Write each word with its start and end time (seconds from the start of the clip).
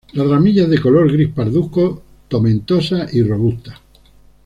Las 0.13 0.27
ramillas 0.27 0.67
de 0.67 0.81
color 0.81 1.11
gris 1.13 1.29
pardusco, 1.31 2.01
tomentosas 2.27 3.13
y 3.13 3.21
robustas. 3.21 3.79